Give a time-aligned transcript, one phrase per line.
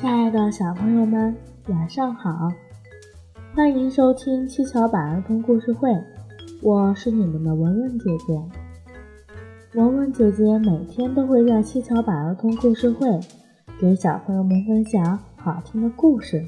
[0.00, 1.36] 亲爱的小朋友们，
[1.66, 2.52] 晚上好！
[3.52, 5.92] 欢迎收听七巧板儿童故事会，
[6.62, 8.40] 我是你们的文文姐姐。
[9.74, 13.18] 文文姐姐每天都会在七巧板儿童故事会
[13.80, 16.44] 给小朋友们分享好听的故事。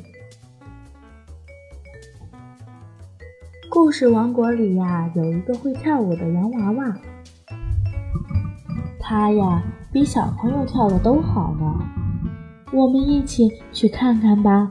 [3.68, 6.96] 故事王国里呀，有一个会跳舞的洋娃娃，
[9.00, 9.60] 他呀
[9.90, 11.99] 比小朋友跳的都好呢。
[12.72, 14.70] 我们一起去看看吧。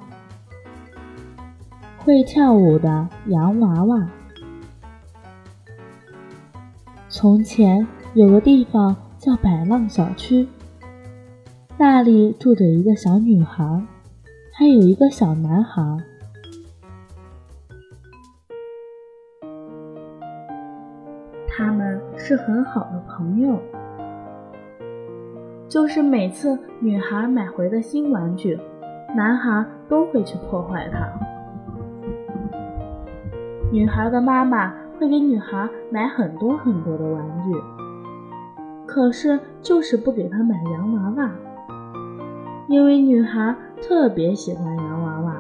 [1.98, 4.10] 会跳舞的洋娃娃。
[7.10, 10.48] 从前有个地方叫百浪小区，
[11.78, 13.86] 那里住着一个小女孩，
[14.54, 15.98] 还有一个小男孩，
[21.50, 23.60] 他们是很好的朋友。
[25.70, 28.60] 就是每次女孩买回的新玩具，
[29.16, 31.08] 男孩都会去破坏它。
[33.72, 37.54] 女孩的妈妈会给女孩买很多很多的玩具，
[38.88, 41.30] 可是就是不给她买洋娃娃，
[42.68, 45.36] 因为女孩特别喜欢洋娃娃。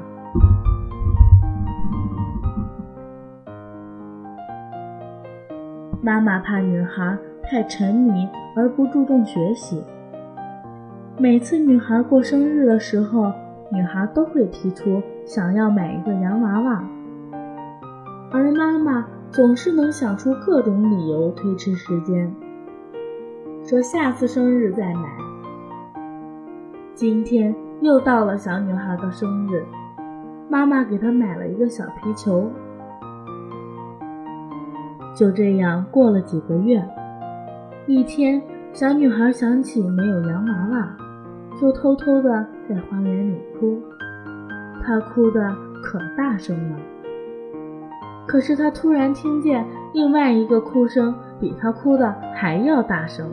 [6.04, 9.84] 妈妈怕女孩太沉迷而不注重学习。
[11.22, 13.30] 每次女孩过生日的时候，
[13.74, 16.82] 女孩都会提出想要买一个洋娃娃，
[18.32, 22.34] 而妈妈总是能想出各种理由推迟时间，
[23.66, 25.10] 说下次生日再买。
[26.96, 29.66] 今天又到了小女孩的生日，
[30.50, 32.50] 妈妈给她买了一个小皮球。
[35.14, 36.82] 就这样过了几个月，
[37.88, 40.96] 一天，小女孩想起没有洋娃娃。
[41.60, 43.82] 就偷偷的在花园里哭，
[44.82, 46.78] 他哭的可大声了。
[48.26, 53.28] 可是他突然听见另外一个哭声比他哭的还要大声。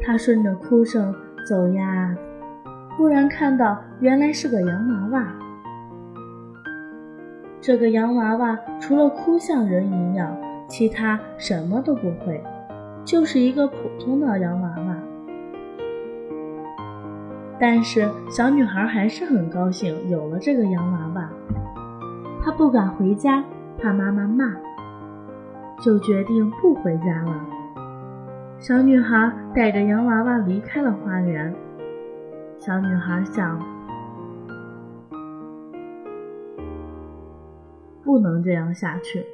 [0.00, 1.12] 他顺着哭声
[1.46, 2.16] 走呀，
[2.96, 5.26] 忽然看到原来是个洋娃娃。
[7.60, 10.34] 这个洋娃娃除了哭像人一样，
[10.68, 12.40] 其他什么都不会，
[13.04, 14.85] 就是一个普通的洋娃娃。
[17.58, 21.30] 但是小女孩还是很高兴，有了这个洋娃娃。
[22.42, 23.42] 她不敢回家，
[23.78, 24.54] 怕妈妈骂，
[25.80, 27.46] 就决定不回家了。
[28.58, 31.54] 小女孩带着洋娃娃离开了花园。
[32.58, 33.58] 小女孩想，
[38.04, 39.24] 不能这样下去。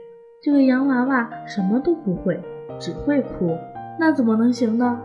[0.42, 2.40] 这个洋娃娃什么都不会，
[2.78, 3.56] 只会哭，
[3.98, 5.00] 那怎么能行呢？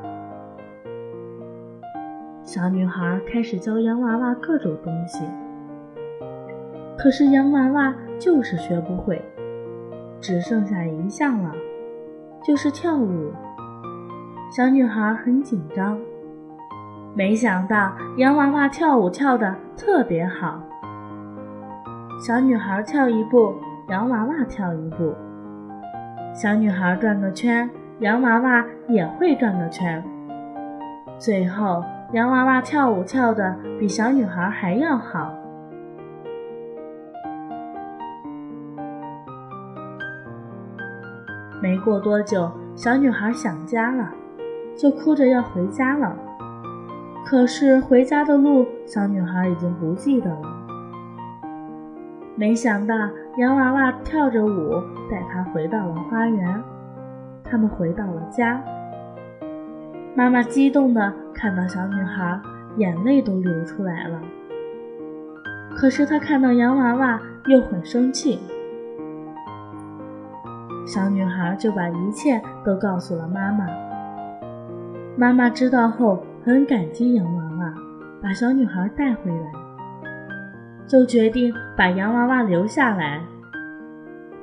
[2.47, 5.25] 小女孩开始教洋娃娃各种东西，
[6.97, 9.21] 可是洋娃娃就是学不会，
[10.21, 11.51] 只剩下一项了，
[12.41, 13.33] 就是跳舞。
[14.49, 15.99] 小女孩很紧张，
[17.13, 20.57] 没想到洋娃娃跳舞跳得特别好。
[22.25, 23.55] 小女孩跳一步，
[23.89, 25.13] 洋娃娃跳一步；
[26.33, 27.69] 小女孩转个圈，
[27.99, 30.01] 洋娃娃也会转个圈。
[31.17, 31.83] 最后。
[32.13, 35.33] 洋娃娃跳舞跳的比小女孩还要好。
[41.61, 44.09] 没过多久，小女孩想家了，
[44.77, 46.15] 就哭着要回家了。
[47.25, 50.41] 可是回家的路，小女孩已经不记得了。
[52.37, 52.95] 没想到，
[53.37, 54.81] 洋娃娃跳着舞
[55.11, 56.63] 带她回到了花园。
[57.43, 58.63] 他们回到了家。
[60.15, 62.41] 妈妈激动的看到小女孩，
[62.77, 64.19] 眼泪都流出来了。
[65.75, 68.39] 可是她看到洋娃娃，又很生气。
[70.87, 73.67] 小女孩就把一切都告诉了妈妈。
[75.15, 77.73] 妈妈知道后很感激洋娃娃，
[78.21, 79.51] 把小女孩带回来，
[80.87, 83.21] 就决定把洋娃娃留下来。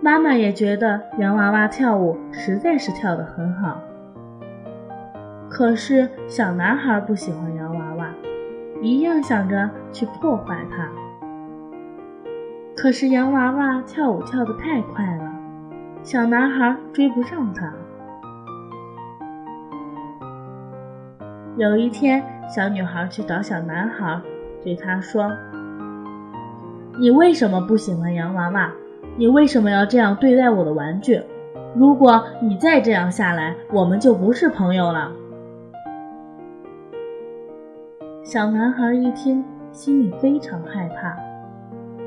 [0.00, 3.80] 妈妈也觉得洋娃娃跳舞实在是跳得很好。
[5.54, 8.10] 可是小男孩不喜欢洋娃娃，
[8.82, 10.88] 一样想着去破坏它。
[12.74, 15.32] 可是洋娃娃跳舞跳得太快了，
[16.02, 17.72] 小男孩追不上它。
[21.56, 22.20] 有一天，
[22.52, 24.20] 小女孩去找小男孩，
[24.60, 25.30] 对他说
[26.98, 28.72] ：“你为什么不喜欢洋娃娃？
[29.16, 31.22] 你为什么要这样对待我的玩具？
[31.76, 35.12] 如果你再这样下来，我们就不是朋友了。”
[38.24, 41.14] 小男孩一听，心里非常害怕，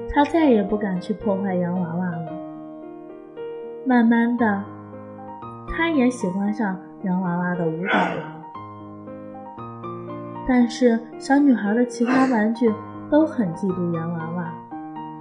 [0.09, 2.31] 他再也不敢去破坏洋娃娃了。
[3.85, 4.63] 慢慢的，
[5.67, 8.35] 他也喜欢上洋娃娃的舞蹈了。
[10.47, 12.73] 但是，小女孩的其他玩具
[13.11, 14.51] 都很嫉妒洋娃娃，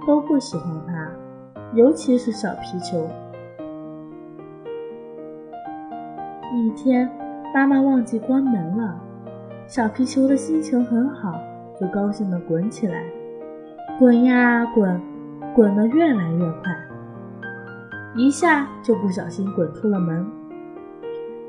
[0.07, 1.07] 都不喜欢它，
[1.75, 3.07] 尤其是小皮球。
[6.55, 7.07] 一天，
[7.53, 8.99] 妈妈忘记关门了，
[9.67, 11.37] 小皮球的心情很好，
[11.77, 13.03] 就高兴地滚起来，
[13.99, 15.01] 滚呀滚，
[15.53, 16.73] 滚得越来越快，
[18.15, 20.25] 一下就不小心滚出了门。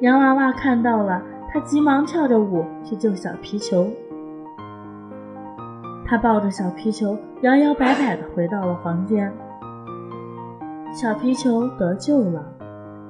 [0.00, 1.23] 洋娃娃看到了。
[1.50, 3.88] 他急忙跳着舞去救小皮球，
[6.05, 9.32] 他抱着小皮球摇摇摆摆地回到了房间。
[10.93, 12.44] 小皮球得救了，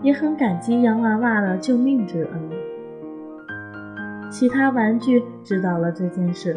[0.03, 2.51] 也很感激洋娃娃的救命之恩。
[4.31, 6.57] 其他玩具知道了这件事，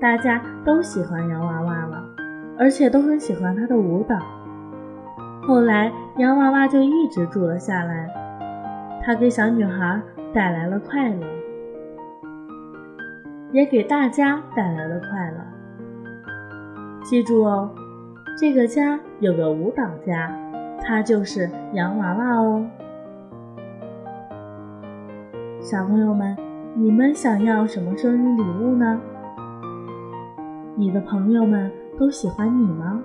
[0.00, 2.04] 大家都喜欢洋娃娃了，
[2.58, 4.18] 而且都很喜欢她的舞蹈。
[5.46, 8.10] 后来，洋娃娃就一直住了下来，
[9.04, 10.00] 她给小女孩。
[10.34, 11.26] 带来了快乐，
[13.52, 15.38] 也给大家带来了快乐。
[17.02, 17.70] 记住哦，
[18.38, 20.30] 这个家有个舞蹈家，
[20.82, 22.66] 他就是洋娃娃哦。
[25.58, 26.36] 小朋友们，
[26.78, 29.00] 你们想要什么生日礼物呢？
[30.74, 33.00] 你的朋友们都喜欢你吗？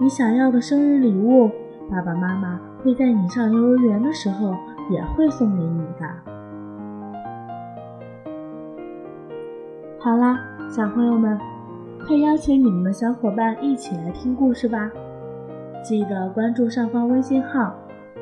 [0.00, 1.48] 你想要的生日礼物，
[1.88, 4.54] 爸爸妈妈会在你上幼儿园的时候。
[4.88, 6.06] 也会送给你的。
[9.98, 10.38] 好啦，
[10.70, 11.36] 小朋友们，
[12.06, 14.88] 快邀请你们的小伙伴一起来听故事吧！
[15.82, 17.74] 记得关注上方微信号，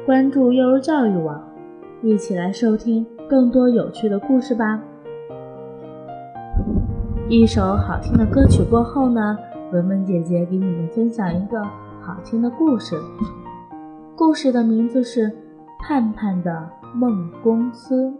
[0.06, 1.38] 关注幼儿教育网，
[2.04, 4.78] 一起来收听更多有趣的故事吧。
[7.28, 9.38] 一首好听的歌曲过后呢，
[9.72, 11.62] 文文姐姐给你们分享一个
[12.00, 13.00] 好听的故事，
[14.14, 15.32] 故事的名字是。
[15.86, 18.10] 盼盼的梦公司。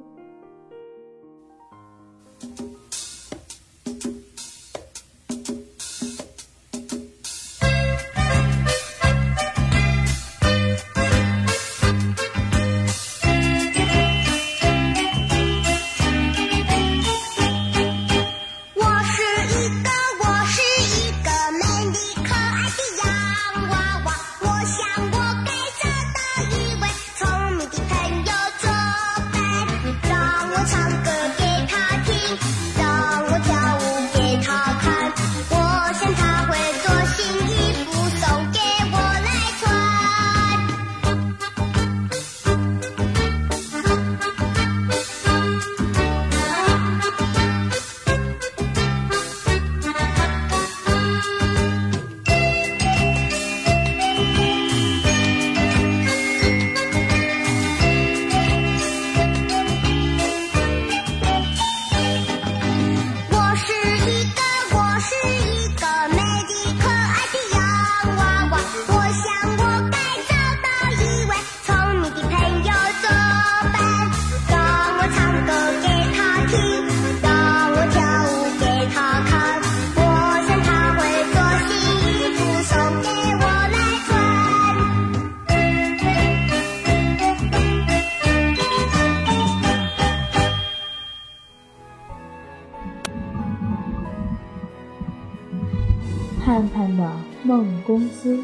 [96.44, 97.10] 盼盼的
[97.42, 98.38] 梦公司。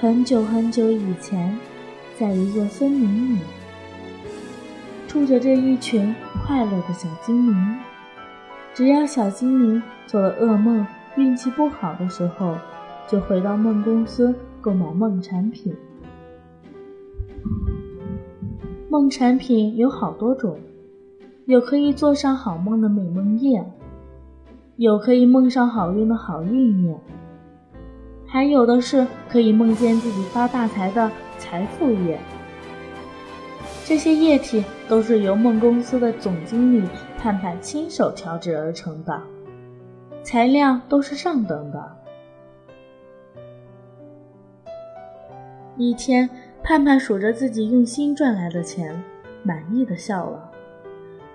[0.00, 1.56] 很久很久以前，
[2.18, 3.38] 在一座森林里，
[5.06, 6.12] 住着这一群
[6.44, 7.78] 快乐的小精灵。
[8.74, 10.84] 只要小精灵做了噩梦、
[11.16, 12.56] 运气不好的时候，
[13.08, 15.72] 就回到梦公司购买梦产品。
[18.88, 20.58] 梦产品有好多种，
[21.44, 23.64] 有可以做上好梦的美梦液。
[24.80, 26.98] 有可以梦上好运的好运液，
[28.26, 32.18] 还有的是可以梦见自己发大财的财富液。
[33.84, 39.20] 这些液体都是由梦公司的总经理盼盼亲手调制而成的，
[40.22, 41.96] 材料都是上等的。
[45.76, 46.26] 一天，
[46.62, 49.04] 盼盼数着自己用心赚来的钱，
[49.42, 50.50] 满意的笑了，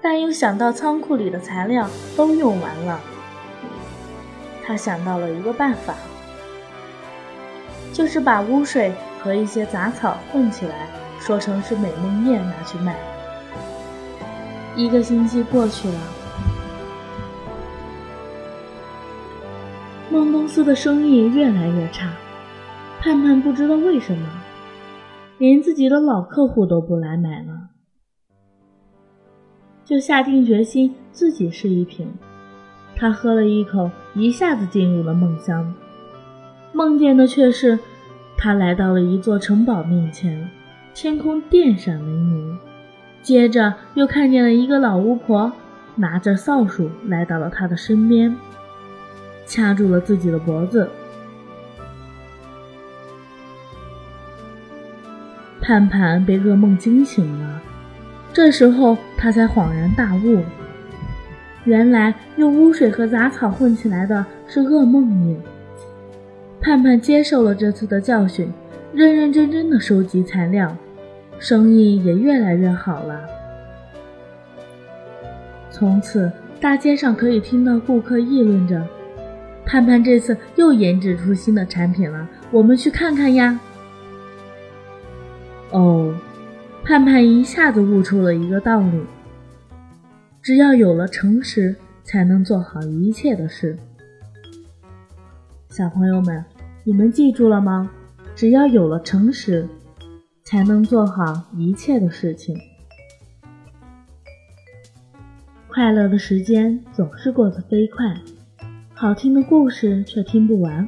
[0.01, 1.87] 但又想到仓库里的材料
[2.17, 2.99] 都用完了。
[4.65, 5.93] 他想到了一个办法，
[7.93, 10.87] 就是把污水和一些杂草混起来，
[11.19, 12.95] 说成是美梦液拿去卖。
[14.75, 15.99] 一个星期过去了，
[20.09, 22.11] 梦公司的生意越来越差。
[22.99, 24.27] 盼盼不知道为什么，
[25.37, 27.69] 连自己的老客户都不来买了，
[29.85, 32.11] 就下定决心自己试一瓶。
[32.95, 35.73] 他喝了一口，一下子进入了梦乡，
[36.71, 37.77] 梦见的却是
[38.37, 40.49] 他来到了一座城堡面前，
[40.93, 42.57] 天空电闪雷鸣。
[43.21, 45.51] 接着又看见了一个老巫婆，
[45.95, 48.35] 拿着扫帚来到了他的身边，
[49.45, 50.87] 掐住了自己的脖子。
[55.59, 57.59] 盼盼被噩梦惊醒了，
[58.31, 60.43] 这时候他才恍然大悟，
[61.65, 65.37] 原来用污水和杂草混起来的是噩梦泥。
[66.61, 68.51] 盼盼接受了这次的教训，
[68.93, 70.75] 认认真真的收集材料。
[71.37, 73.19] 生意也越来越好了。
[75.69, 76.31] 从此，
[76.61, 78.81] 大街上可以听到顾客议论着
[79.67, 83.59] ：“盼盼这次又研制出新的产品了，我们去看看呀！”
[85.71, 86.15] 哦，
[86.85, 89.03] 盼盼一下子悟出了一个道理：
[90.45, 93.75] 只要有了诚实，才能做好一切的事。
[95.69, 96.45] 小朋友们，
[96.83, 97.89] 你们记住了吗？
[98.35, 99.67] 只要有了诚实。
[100.43, 102.55] 才能做好一切的事情。
[105.67, 108.15] 快乐的时间总是过得飞快，
[108.93, 110.87] 好听的故事却听不完。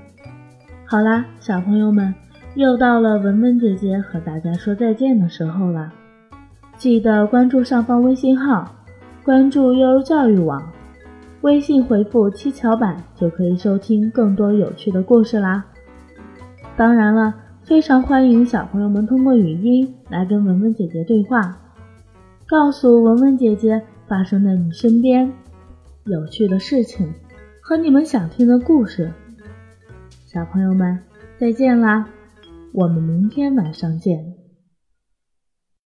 [0.85, 2.13] 好啦，小朋友们，
[2.53, 5.91] 又到了文文姐姐和大家说再见的时候了。
[6.77, 8.75] 记得关注上方微信号，
[9.27, 10.71] 关注幼儿教育网，
[11.41, 15.65] 微信回复“七巧板”就可以收听更多有趣的故事啦。
[16.77, 17.35] 当然了。
[17.61, 21.57] 非常欢迎小朋友们通过语音来跟文文姐姐对话，
[22.47, 25.29] 告诉文文姐姐发生在你身边
[26.05, 27.13] 有趣的事情
[27.59, 29.11] 和你们想听的故事。
[30.25, 30.97] 小朋友们，
[31.37, 32.07] 再见啦！
[32.71, 34.36] 我们明天晚上见。